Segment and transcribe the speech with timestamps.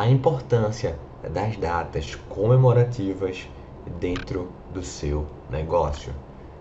[0.00, 0.98] a importância
[1.30, 3.46] das datas comemorativas
[4.00, 6.10] dentro do seu negócio.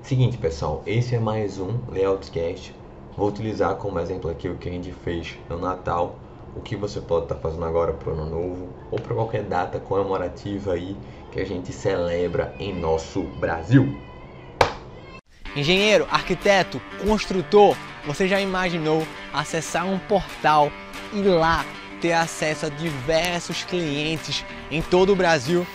[0.02, 2.76] Seguinte, pessoal, esse é mais um Layoutscast.
[3.16, 6.18] Vou utilizar como exemplo aqui o que a gente fez no Natal,
[6.54, 9.80] o que você pode estar fazendo agora para o Ano Novo ou para qualquer data
[9.80, 10.98] comemorativa aí
[11.32, 13.98] que a gente celebra em nosso Brasil.
[15.56, 17.74] Engenheiro, arquiteto, construtor,
[18.06, 20.70] você já imaginou acessar um portal
[21.14, 21.64] e lá
[22.00, 25.66] ter acesso a diversos clientes em todo o Brasil?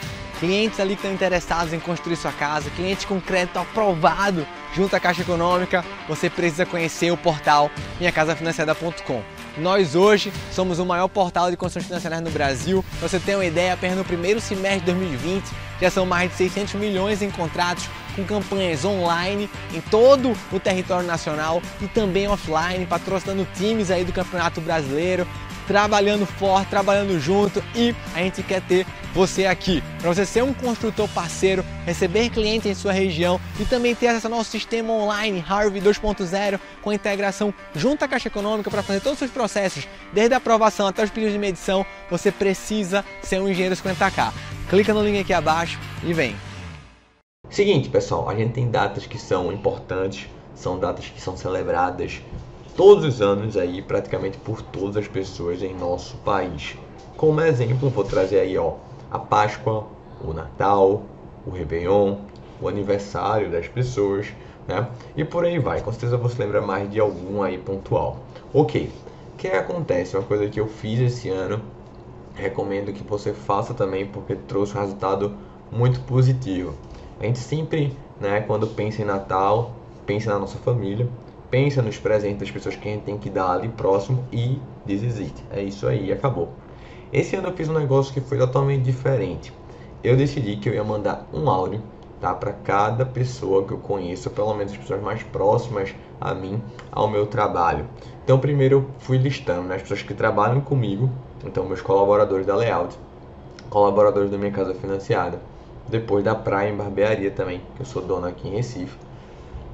[0.41, 5.01] Clientes ali que estão interessados em construir sua casa, clientes com crédito aprovado junto à
[5.01, 9.23] Caixa Econômica, você precisa conhecer o portal minhacasafinanciada.com.
[9.57, 12.85] Nós hoje somos o maior portal de construções financeiras no Brasil.
[13.01, 15.45] Você tem uma ideia, apenas no primeiro semestre de 2020
[15.81, 21.07] já são mais de 600 milhões em contratos com campanhas online em todo o território
[21.07, 25.27] nacional e também offline, patrocinando times aí do Campeonato Brasileiro,
[25.67, 29.83] trabalhando forte, trabalhando junto e a gente quer ter você aqui.
[30.01, 34.27] Para você ser um construtor parceiro, receber clientes em sua região e também ter acesso
[34.27, 39.15] ao nosso sistema online Harvey 2.0 com integração junto à Caixa Econômica para fazer todos
[39.15, 43.49] os seus processos, desde a aprovação até os pedidos de medição, você precisa ser um
[43.49, 44.33] engenheiro 50k.
[44.69, 46.35] Clica no link aqui abaixo e vem.
[47.51, 52.21] Seguinte, pessoal, a gente tem datas que são importantes, são datas que são celebradas
[52.77, 56.77] todos os anos aí, praticamente por todas as pessoas em nosso país.
[57.17, 58.75] Como exemplo, vou trazer aí, ó,
[59.11, 59.87] a Páscoa,
[60.21, 61.03] o Natal,
[61.47, 62.17] o Réveillon,
[62.61, 64.33] o aniversário das pessoas,
[64.67, 64.89] né?
[65.17, 65.81] E por aí vai.
[65.81, 68.19] Com certeza você lembra mais de algum aí pontual.
[68.53, 68.91] Ok.
[69.33, 70.17] O que acontece?
[70.17, 71.61] Uma coisa que eu fiz esse ano,
[72.35, 75.37] recomendo que você faça também porque trouxe um resultado
[75.71, 76.75] muito positivo.
[77.21, 79.73] A gente sempre, né, quando pensa em Natal,
[80.07, 81.09] pensa na nossa família,
[81.51, 85.03] pensa nos presentes das pessoas que a gente tem que dar ali próximo e this
[85.51, 86.51] É isso aí, acabou.
[87.13, 89.53] Esse ano eu fiz um negócio que foi totalmente diferente.
[90.03, 91.81] Eu decidi que eu ia mandar um áudio
[92.21, 96.63] tá, para cada pessoa que eu conheço, pelo menos as pessoas mais próximas a mim,
[96.91, 97.87] ao meu trabalho.
[98.25, 101.11] Então, primeiro eu fui listando né, as pessoas que trabalham comigo,
[101.45, 102.99] então meus colaboradores da Layout,
[103.69, 105.41] colaboradores da minha casa financiada,
[105.89, 108.97] depois da Praia em Barbearia também, que eu sou dono aqui em Recife.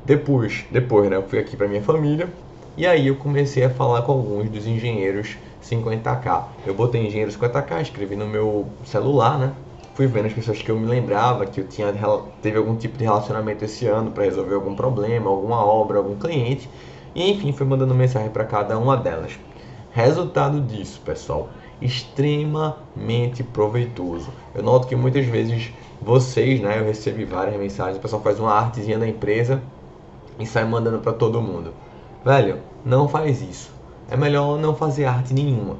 [0.04, 2.28] Depois, depois, né, eu fui aqui para minha família
[2.76, 6.44] e aí eu comecei a falar com alguns dos engenheiros 50k.
[6.66, 9.52] Eu botei engenheiro 50k, escrevi no meu celular, né?
[9.94, 11.92] Fui vendo as pessoas que eu me lembrava que eu tinha
[12.40, 16.70] teve algum tipo de relacionamento esse ano para resolver algum problema, alguma obra, algum cliente,
[17.14, 19.38] e enfim, fui mandando mensagem para cada uma delas.
[19.92, 21.50] Resultado disso, pessoal,
[21.82, 24.30] extremamente proveitoso.
[24.54, 28.52] Eu noto que muitas vezes vocês, né, eu recebi várias mensagens, o pessoal faz uma
[28.52, 29.60] artezinha da empresa
[30.40, 31.72] e sai mandando para todo mundo.
[32.24, 33.70] Velho, não faz isso.
[34.10, 35.76] É melhor não fazer arte nenhuma.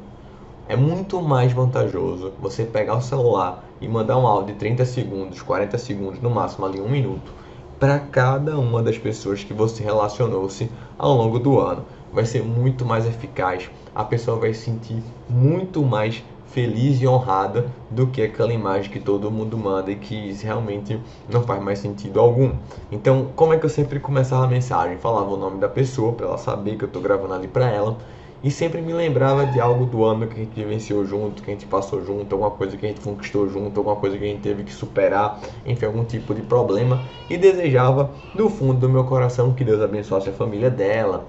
[0.69, 5.43] É muito mais vantajoso você pegar o celular e mandar um áudio de 30 segundos,
[5.43, 7.33] 40 segundos, no máximo ali um minuto,
[7.81, 11.85] para cada uma das pessoas que você relacionou-se ao longo do ano.
[12.13, 16.23] Vai ser muito mais eficaz, a pessoa vai se sentir muito mais
[16.53, 21.43] feliz e honrada do que aquela imagem que todo mundo manda e que realmente não
[21.43, 22.53] faz mais sentido algum.
[22.91, 24.99] Então, como é que eu sempre começava a mensagem?
[24.99, 27.97] Falava o nome da pessoa para ela saber que eu estou gravando ali para ela
[28.43, 31.55] e sempre me lembrava de algo do ano que a gente vivenciou junto, que a
[31.55, 34.41] gente passou junto, alguma coisa que a gente conquistou junto, alguma coisa que a gente
[34.41, 39.53] teve que superar, enfim, algum tipo de problema e desejava do fundo do meu coração
[39.53, 41.27] que Deus abençoasse a família dela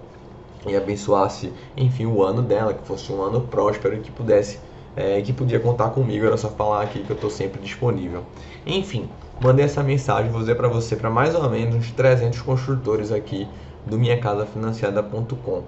[0.66, 4.60] e abençoasse, enfim, o ano dela, que fosse um ano próspero e que pudesse
[4.96, 8.24] é, que podia contar comigo, era só falar aqui que eu estou sempre disponível.
[8.66, 9.10] Enfim,
[9.42, 13.48] mandei essa mensagem, vou dizer para você, para mais ou menos uns 300 construtores aqui
[13.86, 15.64] do minhacasafinanciada.com,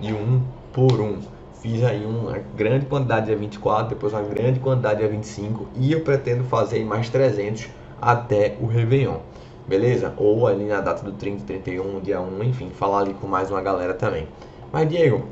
[0.00, 1.18] de um por um.
[1.62, 6.02] Fiz aí uma grande quantidade dia 24, depois uma grande quantidade dia 25 e eu
[6.02, 7.68] pretendo fazer mais 300
[8.00, 9.18] até o Réveillon.
[9.66, 10.12] Beleza?
[10.16, 13.60] Ou ali na data do 30, 31, dia 1, enfim, falar ali com mais uma
[13.60, 14.28] galera também.
[14.70, 15.24] Mas Diego,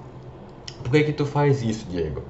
[0.83, 2.23] por que que tu faz isso, Diego?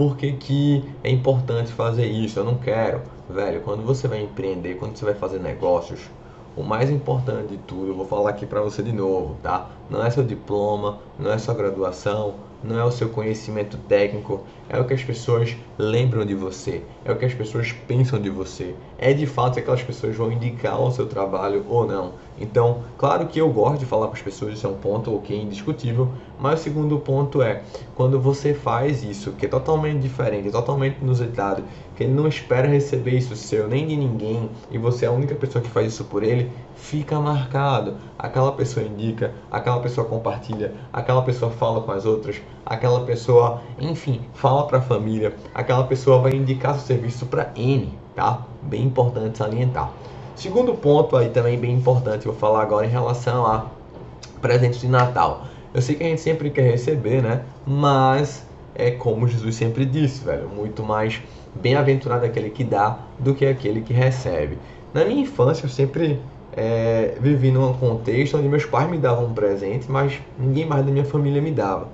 [0.00, 2.38] Por que, que é importante fazer isso?
[2.38, 3.02] Eu não quero.
[3.28, 6.00] Velho, quando você vai empreender, quando você vai fazer negócios,
[6.56, 9.68] o mais importante de tudo, eu vou falar aqui para você de novo, tá?
[9.90, 14.78] Não é seu diploma, não é sua graduação, não é o seu conhecimento técnico, é
[14.78, 18.74] o que as pessoas lembram de você, é o que as pessoas pensam de você,
[18.98, 22.12] é de fato se aquelas pessoas vão indicar o seu trabalho ou não.
[22.38, 25.36] Então, claro que eu gosto de falar com as pessoas, isso é um ponto ok,
[25.36, 27.62] indiscutível, mas o segundo ponto é
[27.94, 31.64] quando você faz isso, que é totalmente diferente, totalmente inusitado,
[32.00, 35.34] que ele não espera receber isso seu nem de ninguém e você é a única
[35.34, 37.96] pessoa que faz isso por ele, fica marcado.
[38.18, 44.22] Aquela pessoa indica, aquela pessoa compartilha, aquela pessoa fala com as outras aquela pessoa, enfim,
[44.32, 48.46] fala para a família, aquela pessoa vai indicar seu serviço para N, tá?
[48.62, 49.90] Bem importante salientar.
[50.34, 53.66] Segundo ponto aí também bem importante, vou falar agora em relação a
[54.40, 55.42] presentes de Natal.
[55.74, 57.42] Eu sei que a gente sempre quer receber, né?
[57.66, 61.20] Mas é como Jesus sempre disse, velho, muito mais
[61.54, 64.58] bem-aventurado aquele que dá do que aquele que recebe.
[64.94, 66.20] Na minha infância eu sempre
[66.52, 70.90] é, vivi num contexto onde meus pais me davam um presente, mas ninguém mais da
[70.90, 71.88] minha família me dava,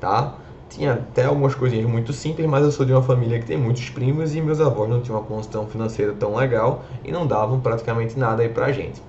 [0.00, 0.36] tá?
[0.70, 3.88] Tinha até algumas coisinhas muito simples, mas eu sou de uma família que tem muitos
[3.88, 8.18] primos e meus avós não tinham uma condição financeira tão legal e não davam praticamente
[8.18, 9.02] nada aí pra gente.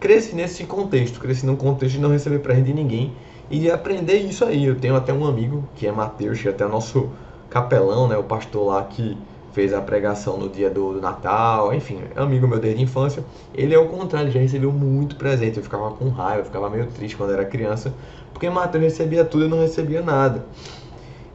[0.00, 3.12] Cresci nesse contexto, cresci num contexto de não receber presente de ninguém
[3.50, 4.64] e de aprender isso aí.
[4.64, 7.10] Eu tenho até um amigo que é Mateus, que é até nosso
[7.48, 9.16] capelão, né, o pastor lá que
[9.52, 13.24] fez a pregação no dia do, do, Natal, enfim, é amigo meu desde a infância.
[13.54, 15.56] Ele é o contrário, já recebeu muito presente.
[15.56, 17.94] Eu ficava com raiva, eu ficava meio triste quando era criança,
[18.34, 20.44] porque Mateus recebia tudo e não recebia nada.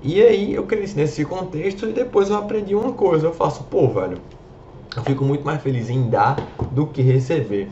[0.04, 3.88] E aí eu cresci nesse contexto e depois eu aprendi uma coisa, eu faço, pô,
[3.88, 4.20] velho,
[4.96, 6.38] eu fico muito mais feliz em dar
[6.72, 7.70] do que receber.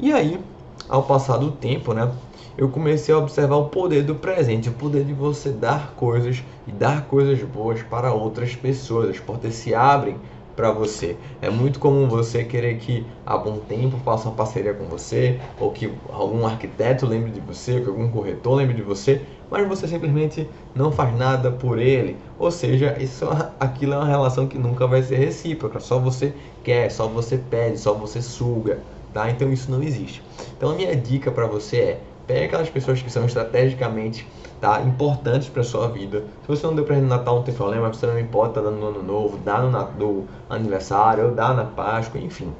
[0.00, 0.40] E aí,
[0.88, 2.10] ao passar do tempo, né,
[2.56, 6.72] eu comecei a observar o poder do presente, o poder de você dar coisas e
[6.72, 9.10] dar coisas boas para outras pessoas.
[9.10, 10.16] As portas se abrem
[10.54, 11.16] para você.
[11.42, 15.70] É muito comum você querer que a bom tempo faça uma parceria com você, ou
[15.72, 19.20] que algum arquiteto lembre de você, ou que algum corretor lembre de você,
[19.50, 22.16] mas você simplesmente não faz nada por ele.
[22.38, 23.26] Ou seja, isso,
[23.58, 25.80] aquilo é uma relação que nunca vai ser recíproca.
[25.80, 28.78] Só você quer, só você pede, só você suga.
[29.12, 29.30] Tá?
[29.30, 30.22] Então isso não existe.
[30.56, 34.26] Então a minha dica para você é Pega aquelas pessoas que são estrategicamente
[34.60, 36.24] tá, importantes para sua vida.
[36.42, 38.80] Se você não deu presente no Natal, não tem problema, você não importa, tá dando
[38.80, 42.52] no ano novo, dá no, no aniversário, dá na Páscoa, enfim.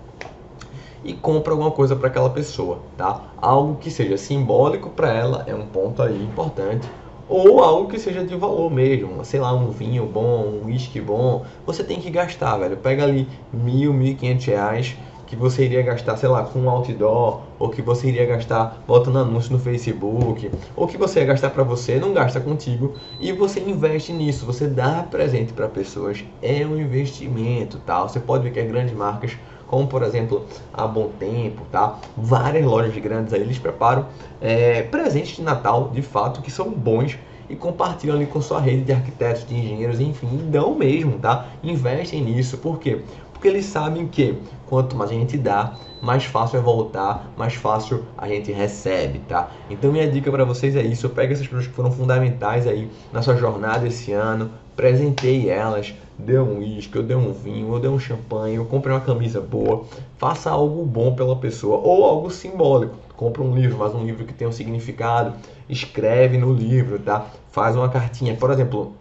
[1.02, 3.22] E compra alguma coisa para aquela pessoa, tá?
[3.36, 6.88] Algo que seja simbólico para ela é um ponto aí importante
[7.28, 11.44] ou algo que seja de valor mesmo, sei lá, um vinho bom, um uísque bom,
[11.64, 12.76] você tem que gastar, velho.
[12.76, 14.96] Pega ali mil, mil e quinhentos reais,
[15.34, 19.18] que você iria gastar, sei lá, com um outdoor, ou que você iria gastar botando
[19.18, 23.60] anúncio no Facebook, ou que você ia gastar para você, não gasta contigo, e você
[23.60, 28.02] investe nisso, você dá presente para pessoas, é um investimento, tá?
[28.02, 29.36] Você pode ver que as grandes marcas,
[29.66, 31.98] como por exemplo a Bom Tempo, tá?
[32.16, 34.06] Várias lojas grandes aí, eles preparam
[34.40, 38.84] é, presentes de Natal, de fato, que são bons e compartilham ali com sua rede
[38.84, 41.48] de arquitetos, de engenheiros, enfim, dão mesmo, tá?
[41.62, 43.02] Investem nisso, por quê?
[43.44, 48.06] Porque eles sabem que quanto mais a gente dá, mais fácil é voltar, mais fácil
[48.16, 49.50] a gente recebe, tá?
[49.68, 53.20] Então minha dica para vocês é isso, pega essas pessoas que foram fundamentais aí na
[53.20, 57.86] sua jornada esse ano, presenteie elas, dê um uísque, eu dê um vinho, eu dê
[57.86, 59.84] um champanhe, eu comprei uma camisa boa,
[60.16, 62.96] faça algo bom pela pessoa ou algo simbólico.
[63.14, 65.34] Compra um livro, mas um livro que tenha um significado,
[65.68, 67.26] escreve no livro, tá?
[67.52, 68.94] Faz uma cartinha, por exemplo,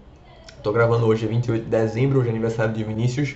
[0.61, 3.35] tô gravando hoje 28 de dezembro, hoje é aniversário de Vinícius,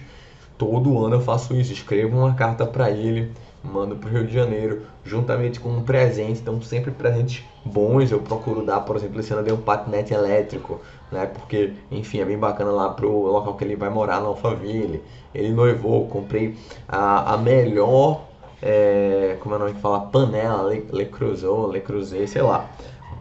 [0.58, 3.32] Todo ano eu faço isso, escrevo uma carta para ele,
[3.64, 6.40] mando para o Rio de Janeiro, juntamente com um presente.
[6.40, 8.82] Então, sempre presentes bons eu procuro dar.
[8.82, 10.82] Por exemplo, esse ano eu dei um patinete elétrico,
[11.12, 11.28] né?
[11.28, 15.04] Porque, enfim, é bem bacana lá pro local que ele vai morar, na Alphaville.
[15.34, 16.58] Ele noivou, comprei
[16.88, 18.24] a, a melhor,
[18.62, 20.02] é, como é o nome que fala?
[20.02, 22.68] Panela, Le, Le Cruzou, Le Cruzei, sei lá.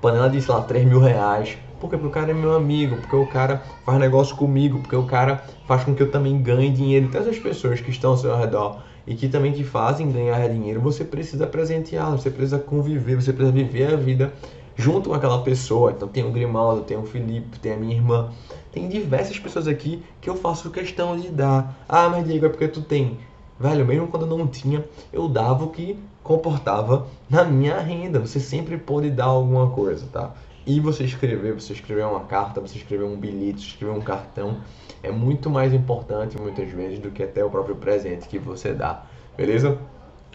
[0.01, 3.17] panela de, sei lá, 3 mil reais porque, porque o cara é meu amigo, porque
[3.17, 7.07] o cara faz negócio comigo, porque o cara faz com que eu também ganhe dinheiro.
[7.07, 10.81] Então essas pessoas que estão ao seu redor e que também te fazem ganhar dinheiro,
[10.81, 14.33] você precisa presenteá-las, você precisa conviver, você precisa viver a vida
[14.75, 15.93] junto com aquela pessoa.
[15.93, 18.31] Então tem o Grimaldo, tem o Felipe, tem a minha irmã,
[18.73, 21.77] tem diversas pessoas aqui que eu faço questão de dar.
[21.89, 23.19] Ah, mas Diego, é porque tu tem.
[23.59, 28.19] Velho, mesmo quando eu não tinha, eu dava o que comportava na minha renda.
[28.21, 30.35] Você sempre pode dar alguma coisa, tá?
[30.67, 34.59] E você escrever, você escrever uma carta, você escrever um bilhete, escrever um cartão,
[35.01, 39.05] é muito mais importante muitas vezes do que até o próprio presente que você dá.
[39.37, 39.79] Beleza?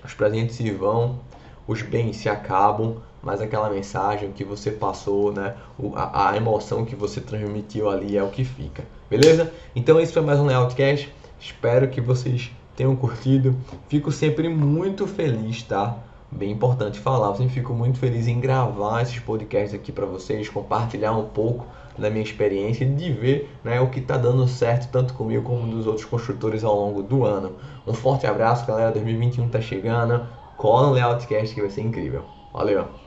[0.05, 1.19] Os presentes se vão,
[1.67, 5.55] os bens se acabam, mas aquela mensagem que você passou, né,
[5.95, 8.85] a, a emoção que você transmitiu ali é o que fica.
[9.09, 9.51] Beleza?
[9.75, 11.13] Então esse foi mais um Layoutcast.
[11.41, 13.53] Espero que vocês tenham curtido.
[13.89, 15.97] Fico sempre muito feliz, tá?
[16.31, 17.27] Bem importante falar.
[17.27, 21.65] Eu sempre fico muito feliz em gravar esses podcasts aqui para vocês, compartilhar um pouco
[21.97, 25.85] da minha experiência de ver né, o que está dando certo tanto comigo como dos
[25.85, 27.53] outros construtores ao longo do ano.
[27.85, 28.91] Um forte abraço, galera.
[28.91, 30.25] 2021 está chegando.
[30.57, 32.23] Cola no Layoutcast que vai ser incrível.
[32.53, 33.00] Valeu!